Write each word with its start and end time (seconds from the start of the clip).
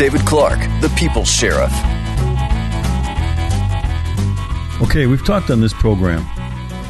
David 0.00 0.24
Clarke, 0.24 0.60
the 0.80 0.88
People's 0.96 1.30
Sheriff. 1.30 1.70
Okay, 4.80 5.06
we've 5.06 5.22
talked 5.26 5.50
on 5.50 5.60
this 5.60 5.74
program 5.74 6.24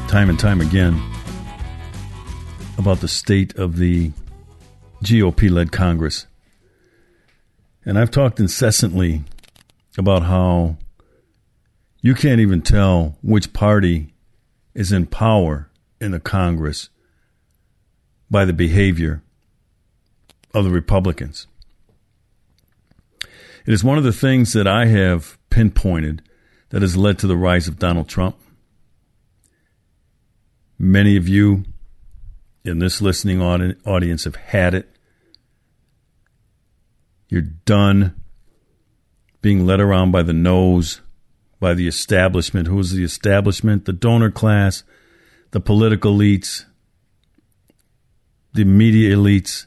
time 0.07 0.30
and 0.30 0.39
time 0.39 0.61
again 0.61 0.95
about 2.79 3.00
the 3.00 3.09
state 3.09 3.57
of 3.57 3.79
the 3.79 4.12
GOP 5.03 5.50
led 5.50 5.73
Congress. 5.73 6.29
And 7.85 7.99
I've 7.99 8.12
talked 8.12 8.39
incessantly 8.39 9.25
about 9.99 10.22
how 10.22 10.77
you 12.03 12.14
can't 12.14 12.40
even 12.40 12.63
tell 12.63 13.18
which 13.25 13.53
party 13.53 14.14
is 14.72 14.93
in 14.93 15.07
power 15.07 15.68
in 16.00 16.13
the 16.13 16.21
Congress 16.21 16.90
by 18.31 18.45
the 18.45 18.53
behavior 18.53 19.21
of 20.54 20.63
the 20.63 20.71
Republicans. 20.71 21.49
It 23.71 23.75
is 23.75 23.85
one 23.85 23.99
of 23.99 24.03
the 24.03 24.13
things 24.13 24.53
that 24.55 24.67
I 24.67 24.87
have 24.87 25.39
pinpointed 25.49 26.23
that 26.71 26.83
has 26.83 26.97
led 26.97 27.21
to 27.21 27.29
the 27.29 27.37
rise 27.37 27.69
of 27.69 27.79
Donald 27.79 28.09
Trump. 28.09 28.35
Many 30.77 31.17
of 31.17 31.29
you 31.29 31.63
in 32.65 32.81
this 32.81 33.01
listening 33.01 33.41
audience 33.41 34.25
have 34.25 34.34
had 34.34 34.75
it. 34.75 34.89
You're 37.29 37.43
done 37.43 38.20
being 39.41 39.65
led 39.65 39.79
around 39.79 40.11
by 40.11 40.25
the 40.25 40.33
nose, 40.33 41.01
by 41.61 41.73
the 41.73 41.87
establishment. 41.87 42.67
Who's 42.67 42.91
the 42.91 43.05
establishment? 43.05 43.84
The 43.84 43.93
donor 43.93 44.33
class, 44.33 44.83
the 45.53 45.61
political 45.61 46.17
elites, 46.17 46.65
the 48.53 48.65
media 48.65 49.15
elites. 49.15 49.67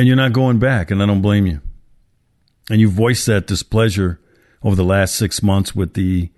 And 0.00 0.06
you're 0.06 0.16
not 0.16 0.32
going 0.32 0.58
back, 0.58 0.90
and 0.90 1.02
I 1.02 1.04
don't 1.04 1.20
blame 1.20 1.44
you. 1.44 1.60
And 2.70 2.80
you 2.80 2.88
voiced 2.88 3.26
that 3.26 3.46
displeasure 3.46 4.18
over 4.62 4.74
the 4.74 4.82
last 4.82 5.14
six 5.14 5.42
months 5.42 5.74
with 5.74 5.92
the 5.92 6.30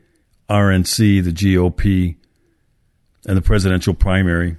RNC, 0.50 1.22
the 1.22 1.30
GOP, 1.30 2.16
and 3.24 3.36
the 3.36 3.40
presidential 3.40 3.94
primary 3.94 4.56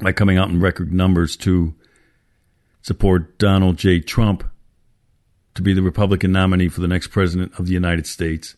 by 0.00 0.12
coming 0.12 0.38
out 0.38 0.48
in 0.48 0.60
record 0.60 0.94
numbers 0.94 1.36
to 1.36 1.74
support 2.80 3.38
Donald 3.38 3.76
J. 3.76 4.00
Trump 4.00 4.44
to 5.54 5.60
be 5.60 5.74
the 5.74 5.82
Republican 5.82 6.32
nominee 6.32 6.68
for 6.68 6.80
the 6.80 6.88
next 6.88 7.08
president 7.08 7.52
of 7.58 7.66
the 7.66 7.74
United 7.74 8.06
States. 8.06 8.56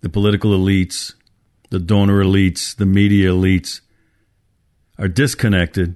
The 0.00 0.08
political 0.08 0.58
elites, 0.58 1.14
the 1.70 1.78
donor 1.78 2.24
elites, 2.24 2.74
the 2.74 2.84
media 2.84 3.30
elites 3.30 3.80
are 4.98 5.06
disconnected 5.06 5.94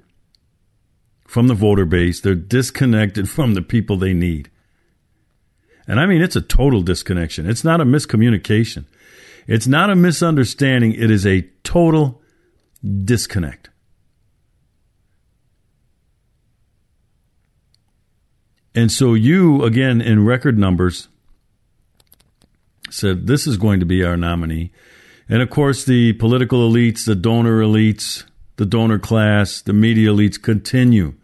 from 1.27 1.49
the 1.49 1.55
voter 1.55 1.85
base. 1.85 2.21
They're 2.21 2.35
disconnected 2.35 3.29
from 3.31 3.55
the 3.55 3.63
people 3.63 3.97
they 3.97 4.15
need. 4.15 4.51
And 5.87 6.01
I 6.01 6.07
mean, 6.07 6.21
it's 6.21 6.37
a 6.37 6.41
total 6.41 6.83
disconnection. 6.83 7.49
It's 7.49 7.65
not 7.65 7.81
a 7.81 7.85
miscommunication. 7.85 8.87
It's 9.47 9.67
not 9.67 9.91
a 9.91 9.95
misunderstanding. 9.95 10.93
It 10.93 11.11
is 11.11 11.25
a 11.25 11.43
total 11.63 12.21
disconnect. 13.05 13.71
And 18.75 18.93
so 18.93 19.15
you, 19.15 19.65
again, 19.65 20.03
in 20.03 20.27
record 20.27 20.59
numbers, 20.59 21.09
said 22.91 23.27
this 23.27 23.47
is 23.47 23.57
going 23.57 23.81
to 23.81 23.87
be 23.87 24.05
our 24.05 24.17
nominee. 24.17 24.73
And 25.29 25.43
of 25.43 25.51
course, 25.51 25.85
the 25.85 26.13
political 26.15 26.71
elites, 26.71 27.05
the 27.05 27.15
donor 27.15 27.61
elites, 27.63 28.25
the 28.57 28.67
donor 28.67 28.99
class, 28.99 29.63
the 29.63 29.73
media 29.73 30.11
elites 30.11 30.41
continue, 30.41 31.15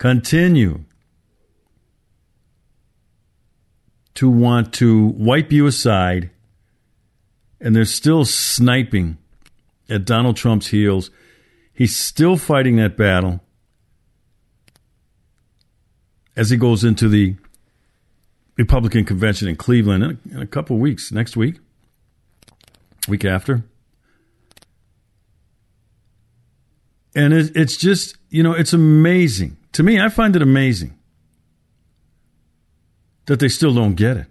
continue 0.00 0.82
to 4.14 4.30
want 4.30 4.72
to 4.72 5.08
wipe 5.08 5.52
you 5.52 5.66
aside. 5.66 6.30
And 7.60 7.76
they're 7.76 7.84
still 7.84 8.24
sniping 8.24 9.18
at 9.90 10.06
Donald 10.06 10.38
Trump's 10.38 10.68
heels. 10.68 11.10
He's 11.74 11.94
still 11.94 12.38
fighting 12.38 12.76
that 12.76 12.96
battle 12.96 13.40
as 16.34 16.48
he 16.48 16.56
goes 16.56 16.82
into 16.82 17.06
the 17.06 17.36
Republican 18.56 19.04
convention 19.04 19.48
in 19.48 19.56
Cleveland 19.56 20.02
in 20.02 20.10
a, 20.10 20.36
in 20.36 20.42
a 20.42 20.46
couple 20.46 20.78
weeks, 20.78 21.12
next 21.12 21.36
week, 21.36 21.58
week 23.06 23.26
after. 23.26 23.64
And 27.14 27.34
it, 27.34 27.54
it's 27.54 27.76
just, 27.76 28.16
you 28.30 28.42
know, 28.42 28.54
it's 28.54 28.72
amazing. 28.72 29.58
To 29.72 29.82
me, 29.82 30.00
I 30.00 30.08
find 30.08 30.34
it 30.34 30.42
amazing 30.42 30.98
that 33.26 33.38
they 33.38 33.48
still 33.48 33.72
don't 33.72 33.94
get 33.94 34.16
it. 34.16 34.26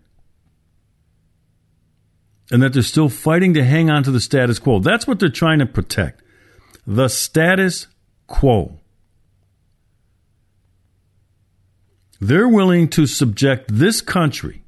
And 2.51 2.61
that 2.61 2.73
they're 2.73 2.81
still 2.81 3.09
fighting 3.09 3.53
to 3.53 3.63
hang 3.63 3.89
on 3.89 4.03
to 4.03 4.11
the 4.11 4.19
status 4.19 4.59
quo. 4.59 4.79
That's 4.79 5.07
what 5.07 5.19
they're 5.19 5.29
trying 5.29 5.59
to 5.59 5.65
protect. 5.65 6.21
The 6.85 7.07
status 7.07 7.87
quo. 8.27 8.79
They're 12.19 12.49
willing 12.49 12.89
to 12.89 13.07
subject 13.07 13.69
this 13.73 14.01
country, 14.01 14.63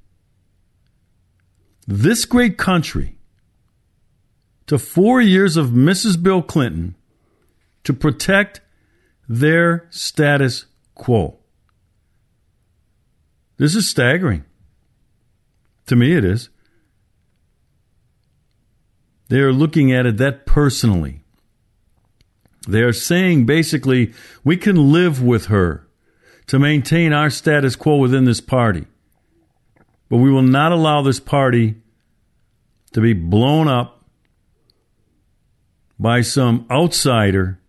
this 1.86 2.24
great 2.24 2.58
country, 2.58 3.18
to 4.68 4.80
four 4.80 5.20
years 5.20 5.58
of 5.58 5.72
Mrs. 5.72 6.22
Bill 6.22 6.42
Clinton 6.42 6.96
to 7.84 7.92
protect 7.92 8.61
their 9.32 9.88
status 9.92 10.66
quo. 10.94 11.38
This 13.56 13.76
is 13.76 13.88
staggering. 13.88 14.44
To 15.86 15.96
me, 15.96 16.18
it 16.18 16.26
is. 16.26 16.50
They 19.30 19.40
are 19.40 19.54
looking 19.54 19.94
at 19.94 20.06
it 20.06 20.18
that 20.18 20.46
personally. 20.46 21.24
They 22.68 22.82
are 22.82 22.92
saying 22.92 23.46
basically, 23.46 24.14
we 24.44 24.58
can 24.58 24.92
live 24.92 25.24
with 25.24 25.46
her 25.46 25.88
to 26.48 26.60
maintain 26.60 27.14
our 27.14 27.30
status 27.30 27.78
quo 27.78 27.96
within 27.96 28.26
this 28.26 28.42
party. 28.42 28.86
But 30.10 30.18
we 30.18 30.30
will 30.30 30.42
not 30.42 30.74
allow 30.74 31.02
this 31.02 31.22
party 31.22 31.76
to 32.92 33.00
be 33.00 33.14
blown 33.14 33.70
up 33.70 34.04
by 35.98 36.20
some 36.20 36.66
outsider 36.70 37.61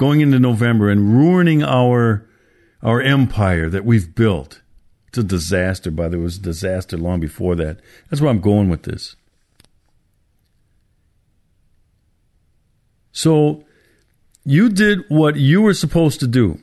going 0.00 0.22
into 0.22 0.38
November 0.38 0.88
and 0.88 1.14
ruining 1.14 1.62
our 1.62 2.26
our 2.82 3.02
empire 3.02 3.68
that 3.68 3.84
we've 3.84 4.14
built. 4.14 4.62
It's 5.08 5.18
a 5.18 5.22
disaster, 5.22 5.90
by 5.90 6.08
the 6.08 6.16
way. 6.16 6.22
It 6.22 6.24
was 6.24 6.38
a 6.38 6.42
disaster 6.42 6.96
long 6.96 7.20
before 7.20 7.54
that. 7.56 7.80
That's 8.08 8.22
where 8.22 8.30
I'm 8.30 8.40
going 8.40 8.70
with 8.70 8.84
this. 8.84 9.16
So 13.12 13.64
you 14.42 14.70
did 14.70 15.00
what 15.10 15.36
you 15.36 15.60
were 15.60 15.74
supposed 15.74 16.18
to 16.20 16.26
do. 16.26 16.58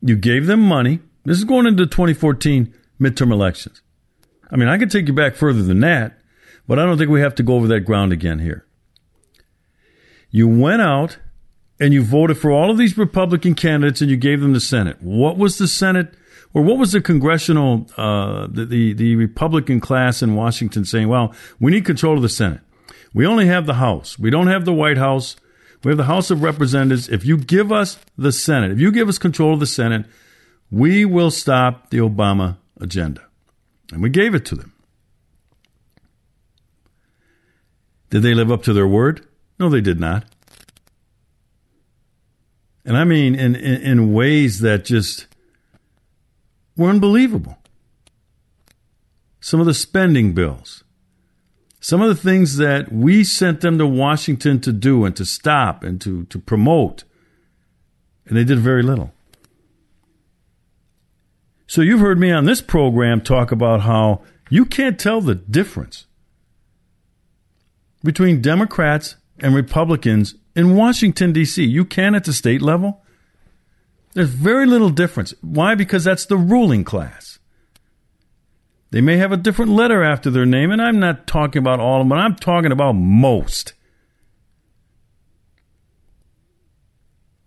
You 0.00 0.14
gave 0.14 0.46
them 0.46 0.60
money. 0.60 1.00
This 1.24 1.38
is 1.38 1.44
going 1.44 1.66
into 1.66 1.84
2014 1.84 2.72
midterm 3.00 3.32
elections. 3.32 3.82
I 4.52 4.56
mean, 4.56 4.68
I 4.68 4.78
could 4.78 4.92
take 4.92 5.08
you 5.08 5.14
back 5.14 5.34
further 5.34 5.64
than 5.64 5.80
that, 5.80 6.16
but 6.68 6.78
I 6.78 6.84
don't 6.84 6.96
think 6.96 7.10
we 7.10 7.22
have 7.22 7.34
to 7.36 7.42
go 7.42 7.56
over 7.56 7.66
that 7.66 7.80
ground 7.80 8.12
again 8.12 8.38
here. 8.38 8.64
You 10.30 10.46
went 10.46 10.82
out 10.82 11.18
and 11.80 11.92
you 11.92 12.02
voted 12.02 12.38
for 12.38 12.50
all 12.50 12.70
of 12.70 12.78
these 12.78 12.96
Republican 12.96 13.54
candidates 13.54 14.00
and 14.00 14.10
you 14.10 14.16
gave 14.16 14.40
them 14.40 14.52
the 14.52 14.60
Senate. 14.60 14.96
What 15.00 15.36
was 15.36 15.58
the 15.58 15.68
Senate 15.68 16.14
or 16.52 16.62
what 16.62 16.78
was 16.78 16.92
the 16.92 17.00
congressional, 17.00 17.86
uh, 17.96 18.46
the, 18.48 18.64
the, 18.64 18.92
the 18.92 19.16
Republican 19.16 19.80
class 19.80 20.22
in 20.22 20.34
Washington 20.36 20.84
saying? 20.84 21.08
Well, 21.08 21.34
we 21.58 21.72
need 21.72 21.84
control 21.84 22.16
of 22.16 22.22
the 22.22 22.28
Senate. 22.28 22.60
We 23.12 23.26
only 23.26 23.46
have 23.46 23.66
the 23.66 23.74
House. 23.74 24.18
We 24.18 24.30
don't 24.30 24.46
have 24.46 24.64
the 24.64 24.72
White 24.72 24.98
House. 24.98 25.36
We 25.82 25.90
have 25.90 25.98
the 25.98 26.04
House 26.04 26.30
of 26.30 26.42
Representatives. 26.42 27.08
If 27.08 27.24
you 27.24 27.36
give 27.36 27.70
us 27.70 27.98
the 28.16 28.32
Senate, 28.32 28.70
if 28.70 28.80
you 28.80 28.90
give 28.90 29.08
us 29.08 29.18
control 29.18 29.54
of 29.54 29.60
the 29.60 29.66
Senate, 29.66 30.06
we 30.70 31.04
will 31.04 31.30
stop 31.30 31.90
the 31.90 31.98
Obama 31.98 32.56
agenda. 32.80 33.22
And 33.92 34.02
we 34.02 34.08
gave 34.08 34.34
it 34.34 34.44
to 34.46 34.54
them. 34.54 34.72
Did 38.10 38.22
they 38.22 38.34
live 38.34 38.50
up 38.50 38.62
to 38.62 38.72
their 38.72 38.86
word? 38.86 39.26
No, 39.58 39.68
they 39.68 39.80
did 39.80 40.00
not. 40.00 40.24
And 42.84 42.96
I 42.96 43.04
mean, 43.04 43.34
in, 43.34 43.54
in, 43.54 43.80
in 43.82 44.12
ways 44.12 44.60
that 44.60 44.84
just 44.84 45.26
were 46.76 46.90
unbelievable. 46.90 47.58
Some 49.40 49.60
of 49.60 49.66
the 49.66 49.74
spending 49.74 50.32
bills, 50.32 50.84
some 51.80 52.00
of 52.00 52.08
the 52.08 52.14
things 52.14 52.56
that 52.56 52.90
we 52.92 53.24
sent 53.24 53.60
them 53.60 53.78
to 53.78 53.86
Washington 53.86 54.60
to 54.60 54.72
do 54.72 55.04
and 55.04 55.14
to 55.16 55.24
stop 55.24 55.84
and 55.84 56.00
to, 56.00 56.24
to 56.26 56.38
promote, 56.38 57.04
and 58.26 58.36
they 58.36 58.44
did 58.44 58.58
very 58.58 58.82
little. 58.82 59.12
So 61.66 61.82
you've 61.82 62.00
heard 62.00 62.18
me 62.18 62.30
on 62.30 62.44
this 62.44 62.60
program 62.60 63.20
talk 63.20 63.52
about 63.52 63.82
how 63.82 64.22
you 64.48 64.64
can't 64.64 64.98
tell 64.98 65.20
the 65.20 65.34
difference 65.34 66.06
between 68.02 68.40
Democrats 68.40 69.16
and 69.40 69.54
Republicans 69.54 70.36
in 70.54 70.76
Washington, 70.76 71.32
D.C. 71.32 71.64
You 71.64 71.84
can 71.84 72.14
at 72.14 72.24
the 72.24 72.32
state 72.32 72.62
level. 72.62 73.02
There's 74.14 74.28
very 74.28 74.66
little 74.66 74.90
difference. 74.90 75.34
Why? 75.40 75.74
Because 75.74 76.04
that's 76.04 76.26
the 76.26 76.36
ruling 76.36 76.84
class. 76.84 77.38
They 78.90 79.00
may 79.00 79.16
have 79.16 79.32
a 79.32 79.36
different 79.36 79.72
letter 79.72 80.04
after 80.04 80.30
their 80.30 80.46
name, 80.46 80.70
and 80.70 80.80
I'm 80.80 81.00
not 81.00 81.26
talking 81.26 81.58
about 81.58 81.80
all 81.80 82.00
of 82.00 82.08
them, 82.08 82.12
I'm 82.12 82.36
talking 82.36 82.70
about 82.70 82.92
most. 82.92 83.74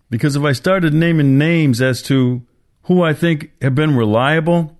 Because 0.09 0.35
if 0.35 0.43
I 0.43 0.51
started 0.51 0.93
naming 0.93 1.37
names 1.37 1.81
as 1.81 2.01
to 2.03 2.41
who 2.83 3.01
I 3.01 3.13
think 3.13 3.51
have 3.61 3.75
been 3.75 3.95
reliable, 3.95 4.77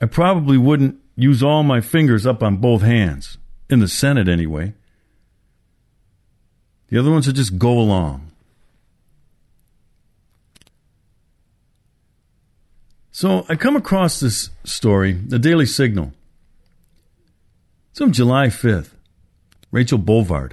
I 0.00 0.06
probably 0.06 0.58
wouldn't 0.58 0.98
use 1.16 1.42
all 1.42 1.62
my 1.62 1.80
fingers 1.80 2.26
up 2.26 2.42
on 2.42 2.58
both 2.58 2.82
hands, 2.82 3.38
in 3.70 3.80
the 3.80 3.88
Senate 3.88 4.28
anyway. 4.28 4.74
The 6.88 6.98
other 6.98 7.10
ones 7.10 7.26
are 7.28 7.32
just 7.32 7.58
go 7.58 7.78
along. 7.78 8.30
So 13.10 13.46
I 13.48 13.54
come 13.54 13.76
across 13.76 14.20
this 14.20 14.50
story, 14.64 15.12
the 15.12 15.38
Daily 15.38 15.66
Signal. 15.66 16.12
It's 17.90 18.00
from 18.00 18.12
July 18.12 18.48
5th. 18.48 18.90
Rachel 19.70 19.98
Bovard. 19.98 20.52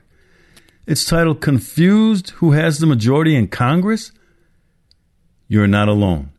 It's 0.88 1.06
titled 1.06 1.42
Confused 1.42 2.32
Who 2.32 2.52
Has 2.52 2.80
the 2.80 2.88
Majority 2.88 3.36
in 3.36 3.48
Congress? 3.48 4.12
You're 5.48 5.68
not 5.68 5.88
alone. 5.88 6.32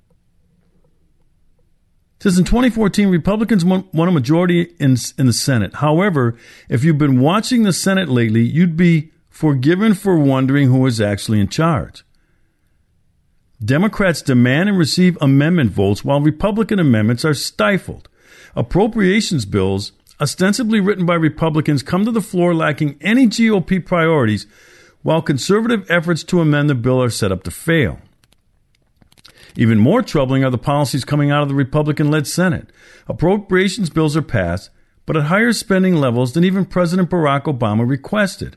It 2.17 2.25
says 2.25 2.39
in 2.39 2.45
2014, 2.45 3.09
Republicans 3.09 3.65
won, 3.65 3.89
won 3.93 4.09
a 4.09 4.13
majority 4.13 4.63
in, 4.79 4.97
in 5.17 5.27
the 5.27 5.33
Senate. 5.33 5.75
However, 5.75 6.37
if 6.69 6.83
you've 6.83 6.99
been 6.99 7.21
watching 7.21 7.63
the 7.63 7.73
Senate 7.73 8.09
lately, 8.09 8.43
you'd 8.43 8.77
be 8.77 9.13
forgiven 9.33 9.95
for 9.95 10.19
wondering 10.19 10.69
who 10.69 10.87
is 10.87 11.01
actually 11.01 11.41
in 11.41 11.49
charge. 11.49 12.05
Democrats 13.65 14.21
demand 14.21 14.69
and 14.69 14.79
receive 14.79 15.17
amendment 15.21 15.71
votes 15.71 16.05
while 16.05 16.21
Republican 16.21 16.79
amendments 16.79 17.25
are 17.25 17.35
stifled. 17.35 18.09
Appropriations 18.55 19.47
bills, 19.47 19.93
ostensibly 20.21 20.81
written 20.81 21.07
by 21.07 21.15
Republicans, 21.15 21.83
come 21.83 22.05
to 22.05 22.11
the 22.11 22.21
floor 22.21 22.55
lacking 22.55 22.99
any 23.01 23.27
GOP 23.27 23.85
priorities, 23.85 24.47
while 25.03 25.23
conservative 25.23 25.91
efforts 25.91 26.23
to 26.25 26.41
amend 26.41 26.69
the 26.69 26.75
bill 26.75 27.03
are 27.03 27.11
set 27.11 27.33
up 27.33 27.43
to 27.45 27.51
fail. 27.51 27.99
Even 29.57 29.79
more 29.79 30.03
troubling 30.03 30.45
are 30.45 30.51
the 30.51 30.59
policies 30.59 31.05
coming 31.05 31.31
out 31.31 31.43
of 31.43 31.49
the 31.49 31.55
Republican 31.55 32.11
led 32.11 32.27
Senate. 32.27 32.69
Appropriations 33.09 33.91
bills 33.91 34.17
are 34.17 34.23
passed, 34.23 34.71
but 35.07 35.17
at 35.17 35.25
higher 35.25 35.53
spending 35.53 35.97
levels 35.97 36.33
than 36.33 36.45
even 36.45 36.65
President 36.65 37.11
Barack 37.11 37.45
Obama 37.45 37.89
requested. 37.89 38.57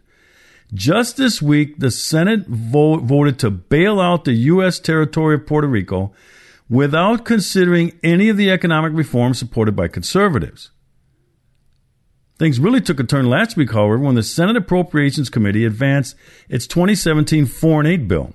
Just 0.74 1.18
this 1.18 1.42
week, 1.42 1.80
the 1.80 1.92
Senate 1.92 2.48
vo- 2.48 2.98
voted 2.98 3.40
to 3.40 3.52
bail 3.52 4.00
out 4.00 4.26
the 4.26 4.34
U.S. 4.34 4.80
territory 4.80 5.36
of 5.36 5.46
Puerto 5.46 5.68
Rico 5.68 6.14
without 6.70 7.26
considering 7.26 7.98
any 8.04 8.30
of 8.30 8.38
the 8.38 8.50
economic 8.50 8.94
reforms 8.94 9.38
supported 9.38 9.76
by 9.76 9.88
conservatives. 9.88 10.72
Things 12.38 12.60
really 12.60 12.82
took 12.82 13.00
a 13.00 13.04
turn 13.04 13.30
last 13.30 13.56
week, 13.56 13.72
however, 13.72 14.00
when 14.00 14.16
the 14.16 14.24
Senate 14.24 14.58
Appropriations 14.58 15.30
Committee 15.30 15.64
advanced 15.64 16.16
its 16.50 16.68
2017 16.68 17.46
Foreign 17.46 17.86
Aid 17.86 18.08
Bill. 18.08 18.34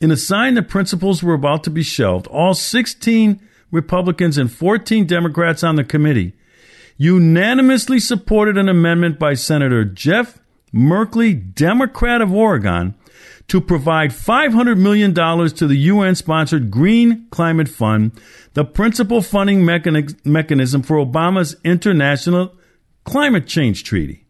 In 0.00 0.10
a 0.10 0.16
sign 0.16 0.54
that 0.54 0.68
principles 0.68 1.22
were 1.22 1.34
about 1.34 1.64
to 1.64 1.70
be 1.70 1.82
shelved, 1.82 2.26
all 2.28 2.54
16 2.54 3.40
Republicans 3.70 4.38
and 4.38 4.50
14 4.50 5.06
Democrats 5.06 5.62
on 5.62 5.76
the 5.76 5.84
committee 5.84 6.34
unanimously 6.96 8.00
supported 8.00 8.56
an 8.56 8.68
amendment 8.68 9.18
by 9.18 9.34
Senator 9.34 9.84
Jeff 9.84 10.38
Merkley, 10.72 11.54
Democrat 11.54 12.20
of 12.20 12.32
Oregon, 12.32 12.94
to 13.48 13.60
provide 13.60 14.10
$500 14.10 14.78
million 14.78 15.14
to 15.14 15.66
the 15.66 15.76
UN 15.76 16.14
sponsored 16.14 16.70
Green 16.70 17.26
Climate 17.30 17.68
Fund, 17.68 18.12
the 18.52 18.64
principal 18.64 19.22
funding 19.22 19.64
mechanism 19.64 20.82
for 20.82 20.96
Obama's 20.96 21.56
international 21.64 22.54
climate 23.04 23.46
change 23.46 23.84
treaty. 23.84 24.26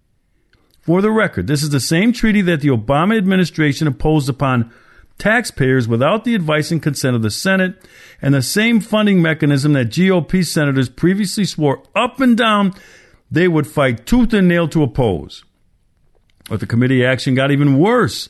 For 0.81 1.02
the 1.02 1.11
record, 1.11 1.49
this 1.49 1.62
is 1.62 1.70
the 1.70 1.81
same 1.81 2.12
treaty 2.12 2.41
that 2.43 2.61
the 2.61 2.69
Obama 2.69 3.19
administration 3.19 3.87
imposed 3.87 4.29
upon 4.29 4.73
taxpayers 5.19 5.88
without 5.88 6.25
the 6.25 6.37
advice 6.37 6.70
and 6.70 6.81
consent 6.81 7.17
of 7.17 7.23
the 7.23 7.31
Senate, 7.31 7.84
and 8.23 8.32
the 8.32 8.41
same 8.41 8.81
funding 8.81 9.20
mechanism 9.20 9.73
that 9.73 9.88
GOP 9.88 10.46
senators 10.46 10.88
previously 10.88 11.44
swore 11.44 11.82
up 11.96 12.20
and 12.20 12.37
down 12.37 12.73
they 13.31 13.49
would 13.49 13.67
fight 13.67 14.06
tooth 14.06 14.32
and 14.32 14.46
nail 14.46 14.69
to 14.69 14.84
oppose. 14.84 15.44
But 16.48 16.60
the 16.60 16.66
committee 16.66 17.04
action 17.04 17.34
got 17.34 17.50
even 17.50 17.78
worse 17.78 18.28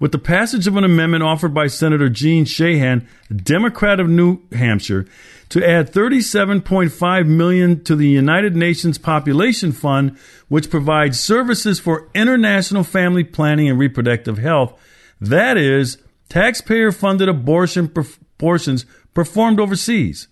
with 0.00 0.12
the 0.12 0.18
passage 0.18 0.66
of 0.66 0.76
an 0.76 0.84
amendment 0.84 1.22
offered 1.22 1.52
by 1.52 1.66
Senator 1.66 2.08
Jeanne 2.08 2.46
Shaheen, 2.46 3.06
Democrat 3.34 4.00
of 4.00 4.08
New 4.08 4.40
Hampshire, 4.50 5.06
to 5.50 5.68
add 5.68 5.92
37.5 5.92 7.26
million 7.26 7.84
to 7.84 7.94
the 7.94 8.08
United 8.08 8.56
Nations 8.56 8.96
Population 8.96 9.72
Fund, 9.72 10.16
which 10.48 10.70
provides 10.70 11.20
services 11.20 11.78
for 11.78 12.08
international 12.14 12.82
family 12.82 13.24
planning 13.24 13.68
and 13.68 13.78
reproductive 13.78 14.38
health. 14.38 14.80
That 15.20 15.58
is 15.58 15.98
taxpayer 16.30 16.92
funded 16.92 17.28
abortion 17.28 17.92
abortions 18.38 18.86
performed 19.12 19.60
overseas. 19.60 20.28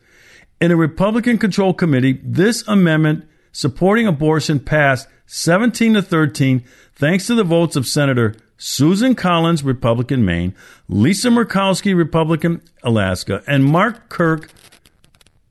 In 0.61 0.70
a 0.70 0.76
Republican 0.76 1.37
controlled 1.37 1.76
committee, 1.76 2.20
this 2.23 2.67
amendment 2.67 3.29
supporting 3.52 4.06
abortion 4.06 4.61
passed 4.61 5.08
17 5.29 5.93
to 5.93 6.03
13 6.03 6.65
thanks 6.95 7.27
to 7.27 7.35
the 7.35 7.45
votes 7.45 7.77
of 7.77 7.87
Senator 7.87 8.35
Susan 8.57 9.15
Collins, 9.15 9.63
Republican 9.63 10.25
Maine, 10.25 10.55
Lisa 10.89 11.29
Murkowski, 11.29 11.95
Republican 11.95 12.63
Alaska, 12.83 13.45
and 13.47 13.65
Mark 13.65 14.09
Kirk, 14.09 14.51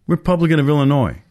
Republican 0.07 0.59
of 0.59 0.67
Illinois. 0.67 1.21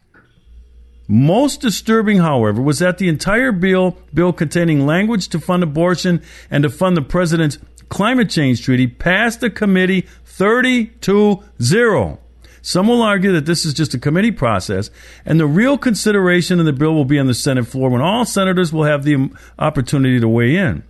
Most 1.09 1.59
disturbing, 1.59 2.19
however, 2.19 2.61
was 2.61 2.79
that 2.79 2.97
the 2.97 3.09
entire 3.09 3.51
bill, 3.51 3.97
bill 4.13 4.31
containing 4.31 4.85
language 4.85 5.27
to 5.29 5.39
fund 5.39 5.61
abortion 5.61 6.21
and 6.49 6.63
to 6.63 6.69
fund 6.69 6.95
the 6.95 7.01
president's 7.01 7.57
climate 7.89 8.29
change 8.29 8.63
treaty 8.63 8.87
passed 8.87 9.41
the 9.41 9.49
committee 9.49 10.07
30 10.23 10.85
to 11.01 11.43
0. 11.61 12.19
Some 12.61 12.87
will 12.87 13.01
argue 13.01 13.31
that 13.33 13.45
this 13.45 13.65
is 13.65 13.73
just 13.73 13.93
a 13.93 13.99
committee 13.99 14.31
process, 14.31 14.89
and 15.25 15.39
the 15.39 15.47
real 15.47 15.77
consideration 15.77 16.59
in 16.59 16.65
the 16.65 16.73
bill 16.73 16.93
will 16.93 17.05
be 17.05 17.19
on 17.19 17.27
the 17.27 17.33
Senate 17.33 17.67
floor 17.67 17.89
when 17.89 18.01
all 18.01 18.25
senators 18.25 18.73
will 18.73 18.83
have 18.83 19.03
the 19.03 19.29
opportunity 19.59 20.19
to 20.19 20.27
weigh 20.27 20.55
in. 20.55 20.83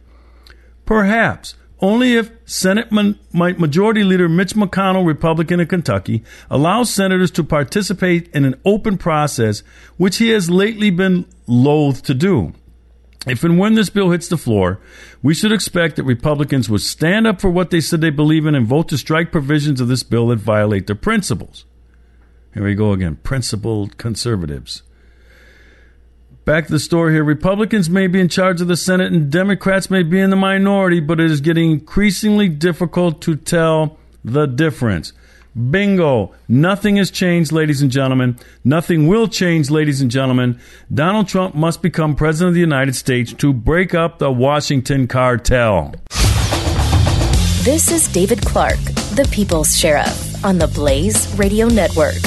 Perhaps 0.86 1.55
only 1.79 2.15
if 2.15 2.31
Senate 2.45 2.91
Majority 2.91 4.03
Leader 4.03 4.27
Mitch 4.27 4.55
McConnell, 4.55 5.05
Republican 5.05 5.59
of 5.59 5.67
Kentucky, 5.67 6.24
allows 6.50 6.91
senators 6.91 7.29
to 7.31 7.43
participate 7.43 8.29
in 8.33 8.45
an 8.45 8.59
open 8.65 8.97
process, 8.97 9.62
which 9.97 10.17
he 10.17 10.29
has 10.29 10.50
lately 10.50 10.89
been 10.89 11.27
loath 11.45 12.01
to 12.03 12.15
do. 12.15 12.53
If 13.27 13.43
and 13.43 13.60
when 13.60 13.74
this 13.74 13.89
bill 13.89 14.12
hits 14.12 14.29
the 14.29 14.38
floor, 14.38 14.79
we 15.22 15.34
should 15.34 15.51
expect 15.51 15.98
that 15.98 16.03
Republicans 16.03 16.69
would 16.69 16.81
stand 16.81 17.27
up 17.27 17.41
for 17.41 17.50
what 17.50 17.72
they 17.72 17.81
said 17.81 18.00
they 18.00 18.10
believe 18.10 18.46
in 18.46 18.55
and 18.55 18.65
vote 18.65 18.88
to 18.89 18.98
strike 18.98 19.31
provisions 19.31 19.81
of 19.81 19.89
this 19.89 20.03
bill 20.03 20.27
that 20.27 20.39
violate 20.39 20.88
their 20.88 20.96
principles. 20.96 21.65
Here 22.53 22.63
we 22.63 22.74
go 22.74 22.91
again 22.91 23.17
principled 23.17 23.98
conservatives. 23.98 24.84
Back 26.46 26.67
to 26.67 26.72
the 26.72 26.79
story 26.79 27.13
here. 27.13 27.25
Republicans 27.25 27.89
may 27.89 28.07
be 28.07 28.22
in 28.22 28.29
charge 28.29 28.62
of 28.62 28.69
the 28.69 28.77
Senate 28.77 29.12
and 29.12 29.29
Democrats 29.29 29.91
may 29.91 30.01
be 30.01 30.19
in 30.19 30.29
the 30.29 30.38
minority, 30.38 31.01
but 31.01 31.19
it 31.19 31.29
is 31.29 31.41
getting 31.41 31.72
increasingly 31.72 32.48
difficult 32.48 33.22
to 33.24 33.36
tell 33.36 33.98
the 34.24 34.46
difference. 34.46 35.12
Bingo. 35.57 36.33
Nothing 36.47 36.97
has 36.97 37.09
changed, 37.09 37.51
ladies 37.51 37.81
and 37.81 37.89
gentlemen. 37.89 38.37
Nothing 38.63 39.07
will 39.07 39.27
change, 39.27 39.69
ladies 39.69 40.01
and 40.01 40.11
gentlemen. 40.11 40.59
Donald 40.93 41.27
Trump 41.27 41.55
must 41.55 41.81
become 41.81 42.15
president 42.15 42.49
of 42.49 42.53
the 42.53 42.61
United 42.61 42.95
States 42.95 43.33
to 43.33 43.51
break 43.51 43.93
up 43.95 44.19
the 44.19 44.31
Washington 44.31 45.07
cartel. 45.07 45.93
This 47.63 47.91
is 47.91 48.07
David 48.07 48.41
Clarke, 48.45 48.83
the 49.15 49.27
People's 49.31 49.77
Sheriff, 49.77 50.45
on 50.45 50.57
the 50.57 50.67
Blaze 50.67 51.27
Radio 51.37 51.67
Network. 51.67 52.26